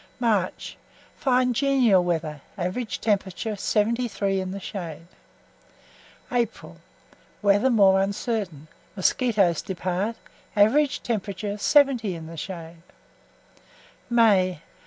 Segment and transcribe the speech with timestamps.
[0.19, 0.77] MARCH.
[1.15, 5.05] Fine genial weather; average temperature, 73 in the shade.
[6.31, 6.77] APRIL.
[7.43, 10.15] Weather more uncertain; mosquitos depart;
[10.55, 12.81] average temperature, 70 in the shade:
[14.09, 14.63] MAY.